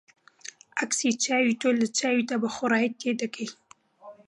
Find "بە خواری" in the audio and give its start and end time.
2.41-2.95